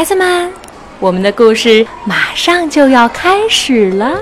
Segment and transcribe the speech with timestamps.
[0.00, 0.50] 孩子们，
[0.98, 4.18] 我们的故事马上就要开始了。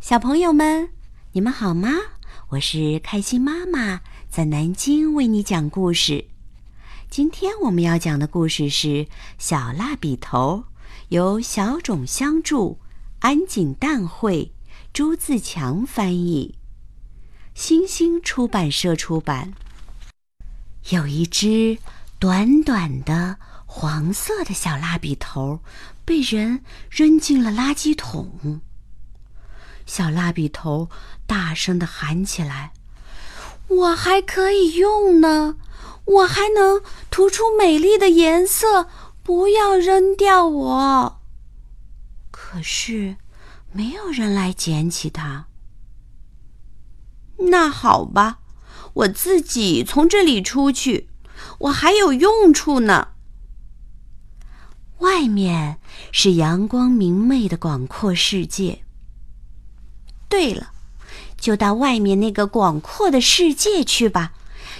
[0.00, 0.88] 小朋友们，
[1.32, 1.90] 你们好吗？
[2.48, 6.28] 我是开心妈妈，在南京为你讲故事。
[7.10, 8.88] 今天我们要讲的故事是
[9.36, 10.64] 《小蜡笔头》，
[11.10, 12.78] 由小种相著，
[13.18, 14.50] 安井淡绘，
[14.94, 16.54] 朱自强翻译，
[17.52, 19.52] 星星出版社出版。
[20.90, 21.78] 有一只
[22.18, 25.60] 短短的黄色的小蜡笔头，
[26.04, 28.60] 被人扔进了垃圾桶。
[29.86, 30.90] 小蜡笔头
[31.26, 32.72] 大声的喊起来
[33.68, 35.56] ：“我还可以用呢，
[36.04, 38.88] 我还能涂出美丽的颜色，
[39.22, 41.20] 不要扔掉我！”
[42.30, 43.16] 可是，
[43.72, 45.46] 没有人来捡起它。
[47.36, 48.38] 那好吧，
[48.94, 51.08] 我自己从这里出去，
[51.58, 53.08] 我还有用处呢。
[54.98, 55.78] 外面
[56.12, 58.84] 是阳光明媚的广阔世界。
[60.28, 60.72] 对了，
[61.36, 64.32] 就到外面那个广阔的世界去吧，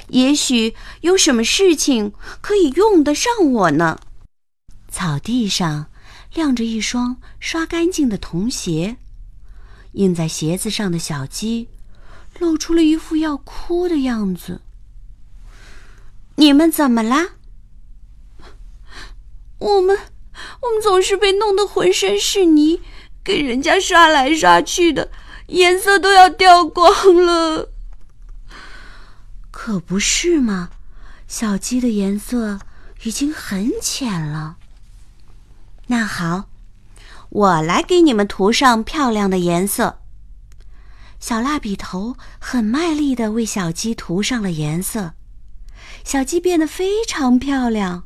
[0.08, 4.00] 也许有什么事情可以用得上我呢。
[4.88, 5.86] 草地上
[6.32, 8.96] 晾着一双刷干净的童鞋，
[9.92, 11.68] 印在鞋子上的小鸡
[12.38, 14.60] 露出了一副要哭的样子。
[16.36, 17.30] 你们怎么啦？
[19.58, 19.96] 我们，
[20.60, 22.80] 我们总是被弄得浑身是泥，
[23.22, 25.10] 给人家刷来刷去的。
[25.48, 27.68] 颜色都要掉光了，
[29.50, 30.70] 可不是嘛？
[31.28, 32.58] 小鸡的颜色
[33.02, 34.56] 已经很浅了。
[35.86, 36.48] 那好，
[37.28, 40.00] 我来给你们涂上漂亮的颜色。
[41.25, 45.15] 小蜡笔头很卖力的为小鸡涂上了颜色，
[46.04, 48.04] 小鸡变得非常漂亮。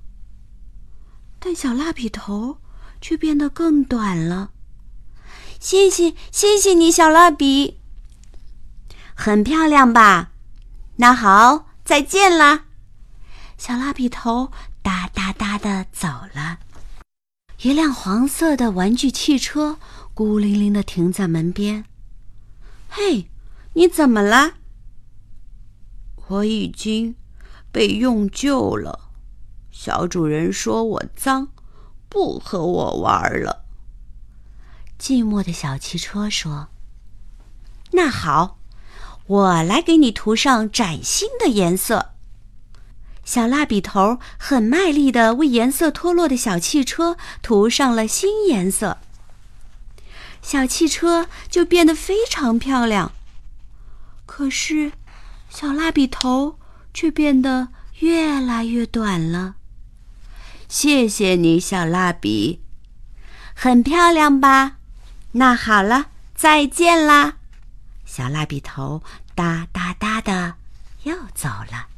[1.40, 2.58] 但小蜡笔头
[3.00, 4.52] 却变得更短了。
[5.58, 7.80] 谢谢，谢谢你，小蜡笔。
[9.16, 10.30] 很漂亮吧？
[10.98, 12.66] 那好，再见啦。
[13.56, 16.60] 小蜡笔头哒哒哒的走了。
[17.62, 19.76] 一辆黄色的玩具汽车
[20.14, 21.84] 孤零零的停在门边。
[22.88, 23.30] 嘿，
[23.74, 24.54] 你怎么了？
[26.28, 27.14] 我已经
[27.70, 29.10] 被用旧了。
[29.70, 31.48] 小主人说我脏，
[32.08, 33.64] 不和我玩了。
[34.98, 36.68] 寂寞的小汽车说
[37.92, 38.58] ：“那好，
[39.26, 42.12] 我来给你涂上崭新的颜色。”
[43.24, 48.98] 小蜡笔头很卖力的为颜色脱落的小汽车涂上了新颜色，
[50.42, 53.12] 小汽车就变得非常漂亮。
[54.26, 54.92] 可是，
[55.48, 56.58] 小蜡笔头
[56.92, 57.68] 却变得
[58.00, 59.56] 越来越短了。
[60.68, 62.62] 谢谢你，小蜡笔，
[63.54, 64.76] 很漂亮吧？
[65.32, 67.38] 那好了，再见啦！
[68.04, 69.02] 小蜡笔头
[69.34, 70.54] 哒哒哒的
[71.04, 71.88] 又走了。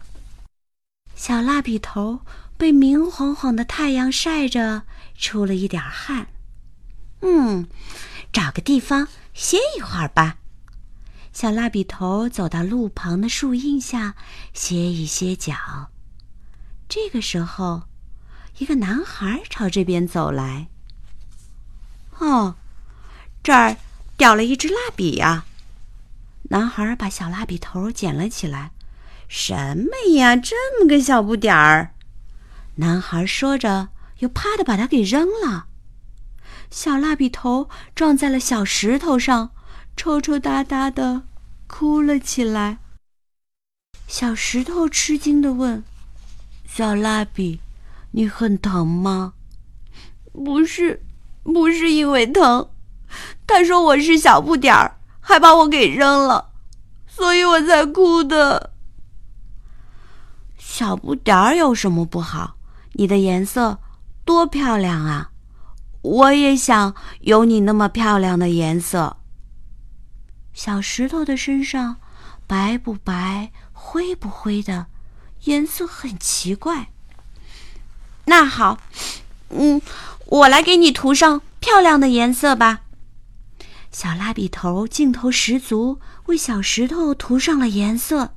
[1.15, 2.21] 小蜡笔头
[2.57, 4.83] 被明晃晃的太阳晒着，
[5.19, 6.29] 出了一点汗。
[7.23, 7.69] 嗯，
[8.33, 10.37] 找个地方歇一会儿吧。
[11.33, 14.15] 小蜡笔头走到路旁的树荫下
[14.53, 15.55] 歇一歇脚。
[16.89, 17.83] 这个时候，
[18.59, 20.69] 一个男孩朝这边走来。
[22.19, 22.57] 哦。
[23.43, 23.75] 这儿
[24.19, 25.47] 掉了一支蜡笔呀！
[26.51, 28.71] 男孩把小蜡笔头捡了起来。
[29.29, 31.95] 什么呀，这么个小不点儿！
[32.75, 35.69] 男孩说着，又啪的把它给扔了。
[36.71, 39.51] 小蜡笔头撞在了小石头上，
[39.97, 41.23] 抽抽搭搭的
[41.67, 42.79] 哭了起来。
[44.07, 45.83] 小石头吃惊的问
[46.67, 47.61] ：“小蜡笔，
[48.13, 49.35] 你很疼吗
[50.33, 51.03] ？”“不是，
[51.43, 52.69] 不是因为疼。”
[53.47, 56.53] 他说我是小不点儿，还把我给扔了，
[57.09, 58.73] 所以我才哭的。
[60.57, 62.57] 小不点儿有什么不好？
[62.93, 63.79] 你的颜色
[64.25, 65.31] 多漂亮啊！
[66.03, 69.19] 我也想有你那么漂亮的颜色。
[70.53, 71.97] 小石头的身上
[72.47, 74.87] 白不白、灰不灰的，
[75.45, 76.89] 颜色很奇怪。
[78.27, 78.79] 那好，
[79.51, 79.81] 嗯，
[80.27, 82.83] 我来给你涂上漂亮的颜色吧。
[83.93, 88.35] 小蜡笔头劲头十足，为小石头涂上了颜色，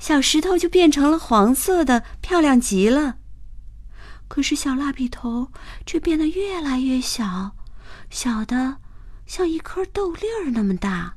[0.00, 3.16] 小石头就变成了黄色的，漂亮极了。
[4.28, 5.50] 可是小蜡笔头
[5.84, 7.56] 却变得越来越小，
[8.10, 8.76] 小的
[9.26, 11.16] 像一颗豆粒儿那么大。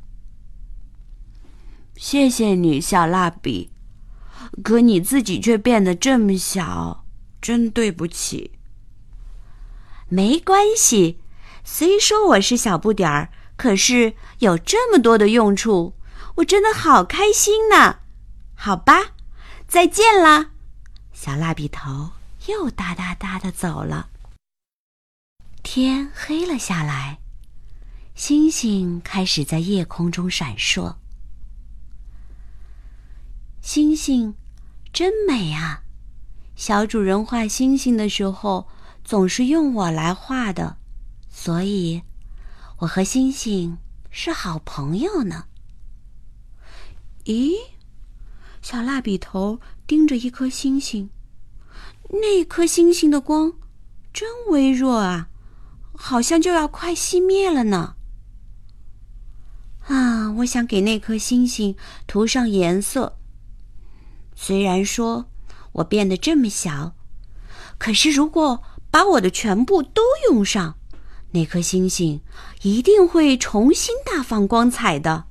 [1.96, 3.70] 谢谢你，小蜡笔。
[4.64, 7.06] 可你自己却变得这么小，
[7.42, 8.52] 真对不起。
[10.10, 11.20] 没关系，
[11.64, 15.94] 虽说我是小不点儿，可是有这么多的用处，
[16.38, 18.00] 我真的好开心呢。
[18.56, 19.12] 好吧，
[19.68, 20.52] 再见啦，
[21.14, 22.10] 小蜡笔头
[22.48, 24.10] 又哒哒哒的走了。
[25.64, 27.20] 天黑了下来，
[28.16, 30.96] 星星开始在夜空中闪烁。
[33.62, 34.36] 星星
[34.92, 35.84] 真美啊！
[36.56, 38.68] 小主人画星星的时候，
[39.04, 40.78] 总是用我来画的，
[41.30, 42.02] 所以
[42.80, 43.78] 我和星星
[44.10, 45.46] 是好朋友呢。
[47.26, 47.54] 咦，
[48.64, 51.10] 小蜡笔头盯着一颗星星，
[52.14, 53.54] 那颗星星的光
[54.14, 55.30] 真微弱啊，
[55.94, 57.96] 好像就要快熄灭了呢。
[59.88, 61.76] 啊，我想给那颗星星
[62.08, 63.18] 涂上颜色。
[64.36, 65.26] 虽然说
[65.72, 66.94] 我变得这么小，
[67.78, 70.76] 可是如果把我的全部都用上，
[71.32, 72.22] 那颗星星
[72.64, 75.28] 一定会重新大放光彩的。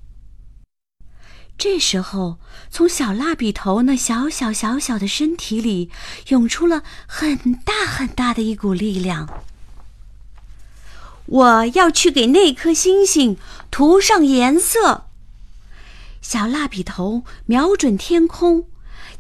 [1.60, 2.38] 这时候，
[2.70, 5.90] 从小蜡笔头那小小小小的身体里
[6.28, 9.28] 涌出了很大很大的一股力量。
[11.26, 13.36] 我要去给那颗星星
[13.70, 15.08] 涂上颜色。
[16.22, 18.66] 小蜡笔头瞄准天空。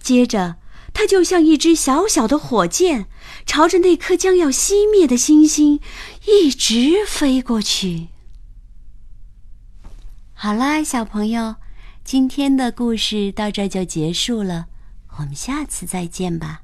[0.02, 0.56] 接着，
[0.94, 3.04] 它就像一只小小的火箭，
[3.44, 5.78] 朝着那颗将要熄灭的星星
[6.24, 8.08] 一直飞过去。
[10.32, 11.56] 好啦，小朋友，
[12.10, 14.66] 今天的故事到这就结束了，
[15.16, 16.62] 我们下次再见吧。